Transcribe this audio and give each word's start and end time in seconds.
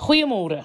Goeiemôre. 0.00 0.62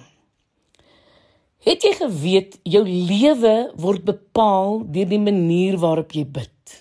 Het 1.65 1.83
jy 1.83 1.89
geweet 1.97 2.53
jou 2.63 2.85
lewe 2.87 3.55
word 3.83 4.05
bepaal 4.07 4.77
deur 4.95 5.09
die 5.11 5.19
manier 5.19 5.75
waarop 5.81 6.15
jy 6.15 6.23
bid? 6.37 6.75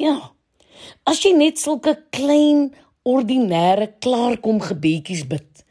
Ja. 0.00 0.14
As 1.04 1.20
jy 1.20 1.34
net 1.36 1.60
sulke 1.60 1.98
klein 2.16 2.70
ordinêre 3.04 3.90
klaarkom 4.00 4.62
gebedjies 4.64 5.26
bid, 5.28 5.64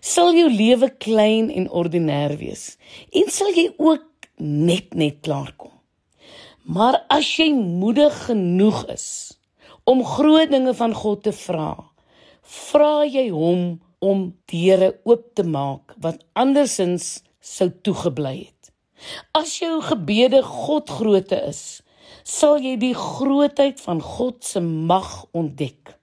sal 0.00 0.32
jou 0.38 0.48
lewe 0.48 0.88
klein 0.96 1.52
en 1.52 1.68
ordinêr 1.68 2.38
wees 2.40 2.78
en 3.12 3.28
sal 3.28 3.52
jy 3.52 3.68
ook 3.76 4.30
net 4.40 4.96
net 4.96 5.20
klaarkom. 5.28 5.74
Maar 6.64 7.02
as 7.12 7.28
jy 7.36 7.50
moedig 7.52 8.16
genoeg 8.30 8.86
is 8.96 9.08
om 9.84 10.06
groot 10.16 10.48
dinge 10.48 10.72
van 10.78 10.96
God 10.96 11.26
te 11.28 11.36
vra, 11.36 11.74
vra 12.40 12.94
jy 13.04 13.28
hom 13.28 13.74
om 14.10 14.28
deure 14.50 14.92
oop 15.08 15.26
te 15.38 15.44
maak 15.46 15.94
wat 16.02 16.22
andersins 16.38 17.24
sou 17.40 17.68
toegebly 17.82 18.36
het. 18.46 18.70
As 19.36 19.58
jou 19.60 19.80
gebede 19.84 20.42
God 20.46 20.90
grootte 20.90 21.38
is, 21.48 21.82
sal 22.26 22.58
jy 22.62 22.74
die 22.80 22.94
grootheid 22.96 23.80
van 23.82 24.00
God 24.02 24.42
se 24.44 24.62
mag 24.62 25.24
ontdek. 25.36 25.94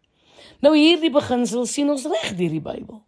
Nou 0.63 0.75
hierdie 0.77 1.11
beginsel 1.11 1.65
sien 1.67 1.91
ons 1.91 2.05
reg 2.07 2.35
deur 2.39 2.53
die 2.53 2.63
Bybel. 2.63 3.01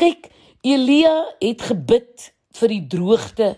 Kyk, 0.00 0.30
Elia 0.64 1.12
het 1.42 1.66
gebid 1.68 2.30
vir 2.56 2.72
die 2.72 2.84
droogte 2.88 3.50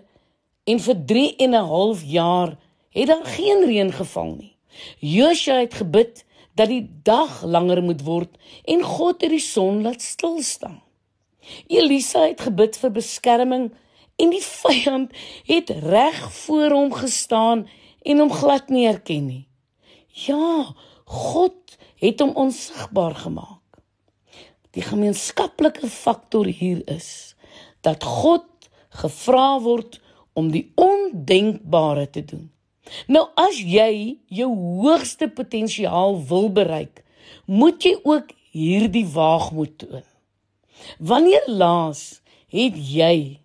en 0.66 0.83
vir 0.83 0.97
3 1.13 1.27
en 1.45 1.55
'n 1.55 1.69
half 1.71 2.03
jaar 2.03 2.57
het 2.91 3.07
daar 3.07 3.25
geen 3.25 3.63
reën 3.66 3.93
geval 3.93 4.35
nie. 4.35 4.57
Josua 4.99 5.61
het 5.63 5.75
gebid 5.75 6.25
dat 6.56 6.70
die 6.73 6.84
dag 7.05 7.42
langer 7.45 7.83
moet 7.84 8.02
word 8.06 8.37
en 8.65 8.83
God 8.83 9.20
het 9.20 9.33
die 9.33 9.42
son 9.42 9.83
laat 9.84 10.02
stil 10.02 10.41
staan. 10.42 10.80
Elisa 11.70 12.24
het 12.27 12.41
gebid 12.48 12.79
vir 12.80 12.95
beskerming 12.96 13.66
en 14.16 14.32
die 14.32 14.42
vyand 14.42 15.12
het 15.46 15.70
reg 15.85 16.18
voor 16.40 16.74
hom 16.74 16.95
gestaan 16.96 17.66
en 18.02 18.23
hom 18.23 18.32
glad 18.32 18.73
nie 18.73 18.87
erken 18.88 19.29
nie. 19.29 19.45
Ja, 20.26 20.73
God 21.04 21.76
het 22.01 22.21
hom 22.21 22.32
onsigbaar 22.35 23.15
gemaak. 23.15 23.63
Die 24.76 24.85
gemeenskaplike 24.85 25.88
faktor 25.88 26.48
hier 26.48 26.82
is 26.91 27.37
dat 27.85 28.04
God 28.04 28.48
gevra 28.96 29.60
word 29.60 30.01
om 30.37 30.51
die 30.52 30.73
ondenkbare 30.74 32.10
te 32.10 32.24
doen. 32.24 32.51
Nou 33.06 33.26
as 33.38 33.59
jy 33.59 34.18
jou 34.30 34.51
hoogste 34.82 35.29
potensiaal 35.29 36.18
wil 36.29 36.51
bereik, 36.54 37.02
moet 37.46 37.82
jy 37.82 37.96
ook 38.02 38.30
hierdie 38.54 39.06
waagmoed 39.12 39.79
toon. 39.82 40.06
Wanneer 40.98 41.45
laas 41.46 42.20
het 42.52 42.76
jy 42.76 43.40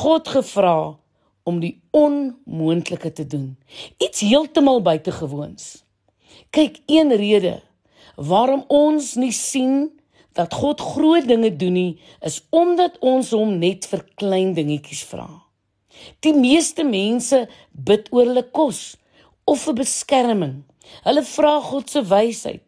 God 0.00 0.28
gevra 0.28 0.96
om 1.42 1.60
die 1.62 1.76
onmoontlike 1.96 3.12
te 3.12 3.26
doen? 3.26 3.56
Iets 3.98 4.22
heeltemal 4.26 4.82
buitengewoons. 4.82 5.82
Kyk, 6.50 6.80
een 6.86 7.14
rede 7.16 7.60
waarom 8.20 8.64
ons 8.68 9.14
nie 9.16 9.32
sien 9.32 9.88
dat 10.36 10.54
God 10.54 10.80
groot 10.80 11.26
dinge 11.26 11.50
doen 11.56 11.72
nie, 11.72 11.98
is 12.20 12.40
omdat 12.54 12.98
ons 13.00 13.32
hom 13.34 13.56
net 13.58 13.88
vir 13.90 14.04
klein 14.20 14.52
dingetjies 14.54 15.02
vra. 15.08 15.26
Die 16.24 16.34
meeste 16.36 16.84
mense 16.84 17.46
bid 17.72 18.08
oor 18.14 18.28
hulle 18.30 18.46
kos 18.56 18.96
of 19.44 19.64
vir 19.66 19.80
beskerming. 19.82 20.60
Hulle 21.04 21.24
vra 21.26 21.58
God 21.64 21.90
se 21.90 22.02
wysheid. 22.06 22.64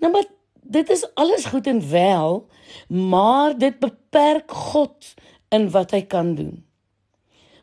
Nou 0.00 0.12
maar 0.14 0.28
dit 0.64 0.90
is 0.90 1.04
alles 1.20 1.44
goed 1.52 1.66
en 1.66 1.80
wel, 1.90 2.46
maar 2.88 3.58
dit 3.58 3.78
beperk 3.80 4.52
God 4.72 5.14
in 5.54 5.68
wat 5.70 5.92
hy 5.94 6.02
kan 6.08 6.34
doen. 6.38 6.64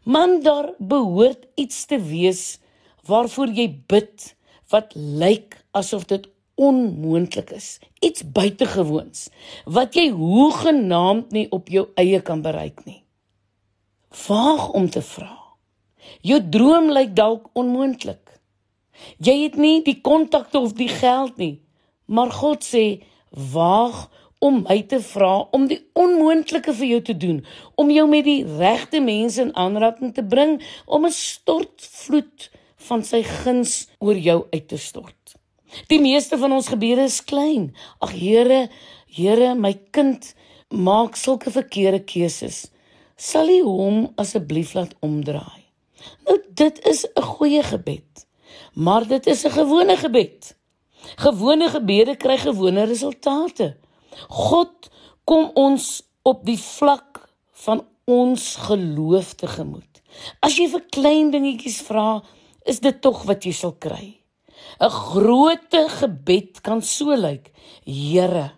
Man 0.03 0.39
daar 0.41 0.71
behoort 0.77 1.45
iets 1.55 1.85
te 1.85 1.99
wees 2.01 2.59
waarvoor 3.05 3.53
jy 3.53 3.67
bid 3.89 4.31
wat 4.71 4.93
lyk 4.95 5.57
asof 5.77 6.07
dit 6.09 6.25
onmoontlik 6.61 7.51
is. 7.55 7.79
Iets 8.01 8.23
buitengewoons 8.25 9.29
wat 9.65 9.97
jy 9.97 10.09
hoegenaamd 10.13 11.31
nie 11.35 11.47
op 11.53 11.69
jou 11.69 11.87
eie 12.01 12.21
kan 12.25 12.41
bereik 12.41 12.85
nie. 12.85 13.01
Waag 14.11 14.69
om 14.69 14.89
te 14.89 15.01
vra. 15.01 15.37
Jou 16.21 16.41
droom 16.49 16.89
lyk 16.91 17.13
dalk 17.15 17.47
onmoontlik. 17.55 18.27
Jy 19.23 19.35
het 19.45 19.55
nie 19.55 19.79
die 19.85 20.01
kontakte 20.03 20.59
of 20.59 20.73
die 20.75 20.89
geld 20.91 21.37
nie, 21.39 21.61
maar 22.11 22.33
God 22.35 22.65
sê 22.67 22.83
waag 23.31 24.09
om 24.43 24.65
my 24.65 24.81
te 24.91 24.99
vra 25.05 25.47
om 25.55 25.69
die 25.69 25.79
onmoontlike 25.95 26.73
vir 26.75 26.87
jou 26.89 26.99
te 27.07 27.15
doen, 27.23 27.39
om 27.79 27.93
jou 27.93 28.03
met 28.09 28.25
die 28.27 28.43
regte 28.59 28.99
mense 28.99 29.39
in 29.45 29.53
aanraking 29.55 30.11
te 30.17 30.25
bring 30.25 30.59
om 30.85 31.05
'n 31.05 31.15
stortvloed 31.15 32.49
van 32.89 33.03
sy 33.03 33.23
guns 33.23 33.87
oor 33.99 34.17
jou 34.17 34.45
uit 34.51 34.67
te 34.67 34.77
stort. 34.77 35.37
Die 35.87 36.01
meeste 36.01 36.37
van 36.37 36.51
ons 36.51 36.67
gebede 36.67 37.07
is 37.07 37.23
klein. 37.23 37.73
Ag 38.01 38.11
Here, 38.11 38.69
Here, 39.07 39.55
my 39.55 39.73
kind 39.91 40.35
maak 40.69 41.15
sulke 41.15 41.51
verkeerde 41.51 42.03
keuses 42.03 42.71
sal 43.21 43.49
U 43.53 43.61
hom 43.67 43.97
asseblief 44.21 44.73
laat 44.77 44.95
omdraai. 45.05 45.65
Nou 46.25 46.37
dit 46.61 46.79
is 46.91 47.05
'n 47.05 47.21
goeie 47.21 47.63
gebed. 47.63 48.25
Maar 48.73 49.07
dit 49.07 49.27
is 49.27 49.45
'n 49.45 49.51
gewone 49.59 49.97
gebed. 49.97 50.55
Gewone 51.15 51.69
gebede 51.69 52.15
kry 52.15 52.37
gewone 52.37 52.83
resultate. 52.83 53.77
God 54.27 54.89
kom 55.23 55.51
ons 55.53 56.03
op 56.21 56.45
die 56.45 56.59
vlak 56.59 57.29
van 57.51 57.85
ons 58.05 58.55
geloof 58.55 59.33
tegemoet. 59.33 60.01
As 60.39 60.57
jy 60.57 60.67
vir 60.67 60.83
klein 60.89 61.31
dingetjies 61.31 61.81
vra, 61.81 62.23
is 62.65 62.79
dit 62.79 63.01
tog 63.01 63.23
wat 63.23 63.43
jy 63.43 63.51
sal 63.51 63.75
kry. 63.79 64.17
'n 64.79 64.89
Groot 64.89 65.73
gebed 65.99 66.61
kan 66.61 66.81
so 66.81 67.15
lyk: 67.15 67.51
Here, 67.85 68.51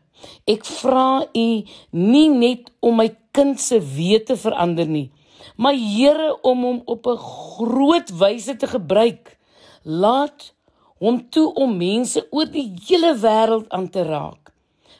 ek 0.47 0.65
vra 0.65 1.23
U 1.33 1.47
nie 1.91 2.29
net 2.29 2.71
om 2.81 2.97
my 3.01 3.09
kind 3.31 3.59
se 3.59 3.79
wete 3.79 4.37
verander 4.37 4.87
nie. 4.87 5.09
Maar 5.57 5.73
Here 5.73 6.37
om 6.41 6.63
hom 6.63 6.81
op 6.85 7.07
'n 7.07 7.17
groot 7.17 8.09
wyse 8.09 8.55
te 8.55 8.67
gebruik, 8.67 9.37
laat 9.83 10.53
hom 10.97 11.29
toe 11.29 11.53
om 11.53 11.77
mense 11.77 12.27
oor 12.31 12.45
die 12.45 12.73
hele 12.87 13.15
wêreld 13.17 13.69
aan 13.69 13.89
te 13.89 14.03
raak. 14.03 14.53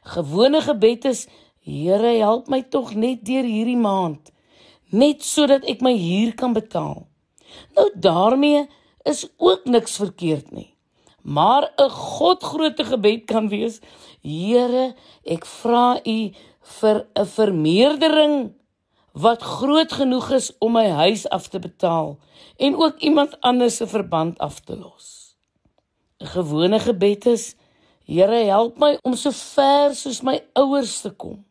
Gewone 0.03 0.61
gebed 0.61 1.05
is: 1.05 1.27
Here, 1.63 2.17
help 2.19 2.47
my 2.47 2.61
tog 2.61 2.93
net 2.95 3.23
deur 3.25 3.43
hierdie 3.43 3.79
maand, 3.79 4.31
net 4.91 5.23
sodat 5.23 5.63
ek 5.63 5.81
my 5.81 5.95
huur 5.95 6.35
kan 6.35 6.53
betaal. 6.53 7.07
Nou 7.75 7.89
daarmee 7.95 8.67
is 9.05 9.27
ook 9.37 9.65
niks 9.65 9.95
verkeerd 9.97 10.51
nie. 10.51 10.72
Maar 11.23 11.71
'n 11.75 11.89
Godgrootte 11.89 12.83
gebed 12.83 13.25
kan 13.25 13.47
wees: 13.47 13.79
Here, 14.21 14.95
ek 15.23 15.45
vra 15.45 15.99
U 16.05 16.31
vir 16.61 17.07
'n 17.15 17.25
vermeerdering 17.25 18.53
wat 19.11 19.41
groot 19.41 19.91
genoeg 19.91 20.31
is 20.31 20.51
om 20.59 20.71
my 20.71 20.87
huis 20.89 21.29
af 21.29 21.47
te 21.47 21.59
betaal 21.59 22.17
en 22.57 22.75
ook 22.75 22.99
iemand 22.99 23.41
anders 23.41 23.75
se 23.75 23.87
verband 23.87 24.37
af 24.37 24.59
te 24.59 24.77
los. 24.77 25.35
'n 26.19 26.25
Gewone 26.25 26.79
gebed 26.79 27.25
is: 27.25 27.55
Here, 28.05 28.43
help 28.43 28.77
my 28.77 28.97
om 29.01 29.15
so 29.15 29.31
ver 29.31 29.95
soos 29.95 30.21
my 30.21 30.43
ouers 30.53 31.01
te 31.01 31.09
kom. 31.09 31.45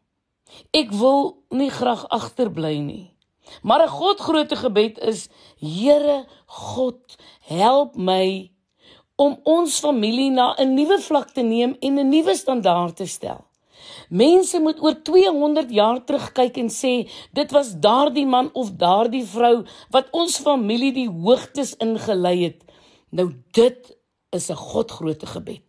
Ek 0.70 0.92
wil 0.92 1.44
nie 1.48 1.70
graag 1.70 2.08
agterbly 2.08 2.76
nie. 2.78 3.14
Maar 3.62 3.82
'n 3.82 3.88
Godgrootte 3.88 4.56
gebed 4.56 4.98
is: 4.98 5.28
Here 5.56 6.26
God, 6.46 7.16
help 7.40 7.96
my 7.96 8.52
om 9.22 9.38
ons 9.44 9.78
familie 9.84 10.30
na 10.30 10.54
'n 10.58 10.74
nuwe 10.74 10.98
vlak 11.08 11.30
te 11.36 11.42
neem 11.42 11.76
en 11.80 11.98
'n 11.98 12.08
nuwe 12.08 12.34
standaard 12.34 12.96
te 12.96 13.06
stel. 13.06 13.44
Mense 14.08 14.60
moet 14.60 14.82
oor 14.82 14.96
200 15.02 15.70
jaar 15.70 16.04
terugkyk 16.04 16.56
en 16.56 16.70
sê 16.70 17.08
dit 17.32 17.50
was 17.56 17.74
daardie 17.86 18.26
man 18.26 18.50
of 18.52 18.70
daardie 18.70 19.24
vrou 19.24 19.64
wat 19.90 20.08
ons 20.10 20.38
familie 20.38 20.92
die 20.92 21.08
hoogtes 21.08 21.76
ingelei 21.76 22.44
het. 22.44 22.60
Nou 23.10 23.28
dit 23.52 23.96
is 24.30 24.50
'n 24.50 24.54
Godgrootte 24.56 25.26
gebed. 25.26 25.66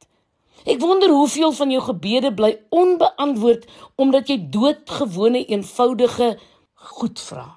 Ek 0.65 0.79
wonder 0.79 1.09
hoeveel 1.09 1.51
van 1.51 1.71
jou 1.71 1.81
gebede 1.81 2.33
bly 2.33 2.61
onbeantwoord 2.69 3.65
omdat 3.95 4.27
jy 4.27 4.37
doodgewone 4.49 5.45
eenvoudige 5.45 6.39
goed 6.73 7.19
vra. 7.19 7.47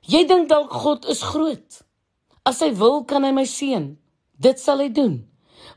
Jy 0.00 0.26
dink 0.26 0.48
dalk 0.48 0.72
God 0.72 1.04
is 1.08 1.22
groot. 1.22 1.84
As 2.42 2.60
hy 2.60 2.74
wil, 2.74 3.04
kan 3.04 3.24
hy 3.24 3.32
my 3.32 3.44
seën. 3.44 3.96
Dit 4.40 4.60
sal 4.60 4.80
hy 4.80 4.88
doen. 4.96 5.18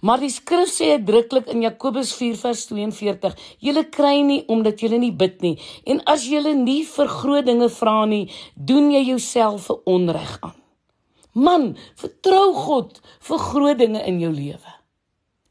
Maar 0.03 0.19
die 0.23 0.31
skrif 0.31 0.71
sê 0.71 0.93
uitdruklik 0.97 1.49
in 1.51 1.63
Jakobus 1.63 2.13
4:42, 2.19 3.35
julle 3.59 3.83
kry 3.91 4.21
nie 4.23 4.43
omdat 4.47 4.81
julle 4.83 4.97
nie 4.99 5.11
bid 5.11 5.41
nie 5.41 5.55
en 5.85 6.01
as 6.07 6.25
julle 6.27 6.53
nie 6.55 6.83
vir 6.83 7.07
groot 7.07 7.45
dinge 7.45 7.69
vra 7.69 8.05
nie, 8.05 8.29
doen 8.55 8.91
jy 8.91 9.03
jouself 9.11 9.69
'n 9.69 9.81
onreg 9.85 10.37
aan. 10.41 10.59
Man, 11.33 11.77
vertrou 11.95 12.53
God 12.53 13.01
vir 13.19 13.39
groot 13.39 13.77
dinge 13.77 14.01
in 14.05 14.19
jou 14.19 14.31
lewe. 14.31 14.73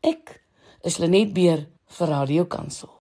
Ek 0.03 0.43
is 0.85 0.99
Lenet 0.99 1.32
Beer 1.35 1.67
vir 1.87 2.08
Radio 2.08 2.44
Kansel. 2.44 2.91